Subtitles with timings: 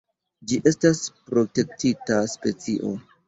[0.51, 2.95] Ĝi estas protektita specio.